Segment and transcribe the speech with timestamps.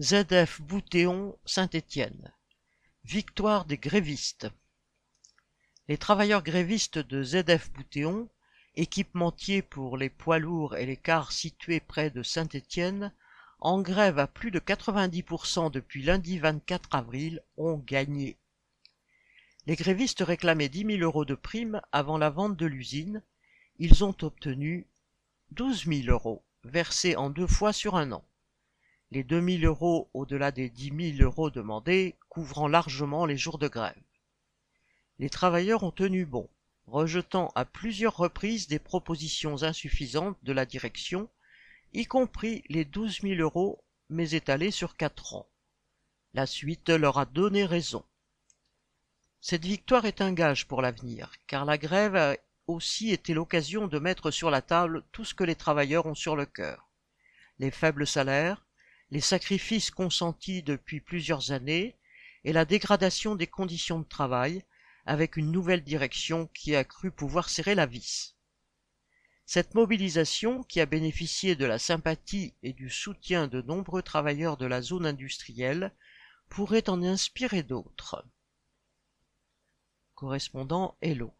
[0.00, 2.32] ZF Boutéon Saint-Étienne.
[3.04, 4.48] Victoire des grévistes.
[5.86, 8.30] Les travailleurs grévistes de ZF Boutéon,
[8.74, 13.12] équipementiers pour les poids lourds et les cars situés près de Saint-Étienne,
[13.60, 18.38] en grève à plus de 90% depuis lundi 24 avril, ont gagné.
[19.66, 23.22] Les grévistes réclamaient 10 000 euros de prime avant la vente de l'usine.
[23.78, 24.86] Ils ont obtenu
[25.50, 28.24] 12 000 euros, versés en deux fois sur un an.
[29.14, 33.68] Les 2 000 euros au-delà des 10 000 euros demandés, couvrant largement les jours de
[33.68, 33.92] grève.
[35.18, 36.48] Les travailleurs ont tenu bon,
[36.86, 41.28] rejetant à plusieurs reprises des propositions insuffisantes de la direction,
[41.92, 45.46] y compris les 12 000 euros, mais étalés sur quatre ans.
[46.32, 48.06] La suite leur a donné raison.
[49.42, 52.34] Cette victoire est un gage pour l'avenir, car la grève a
[52.66, 56.34] aussi été l'occasion de mettre sur la table tout ce que les travailleurs ont sur
[56.34, 56.88] le cœur.
[57.58, 58.64] Les faibles salaires,
[59.12, 61.98] les sacrifices consentis depuis plusieurs années
[62.44, 64.64] et la dégradation des conditions de travail,
[65.04, 68.36] avec une nouvelle direction qui a cru pouvoir serrer la vis.
[69.44, 74.66] Cette mobilisation, qui a bénéficié de la sympathie et du soutien de nombreux travailleurs de
[74.66, 75.94] la zone industrielle,
[76.48, 78.24] pourrait en inspirer d'autres
[80.22, 81.34] correspondant Hello.